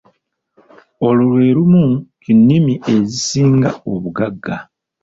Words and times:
Olwo 1.07 1.27
lwe 1.37 1.45
lumu 1.55 1.85
ki 2.21 2.31
nnimi 2.39 2.73
ezisinga 2.93 3.69
obugagga. 3.91 4.55